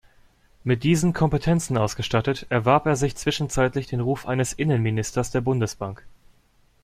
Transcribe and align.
Mit 0.63 0.83
diesen 0.83 1.13
Kompetenzen 1.13 1.77
ausgestattet, 1.77 2.47
erwarb 2.49 2.87
er 2.87 2.95
sich 2.95 3.15
zwischenzeitlich 3.15 3.85
den 3.85 3.99
Ruf 3.99 4.25
eines 4.25 4.51
„Innenministers“ 4.51 5.29
der 5.29 5.41
Bundesbank. 5.41 6.07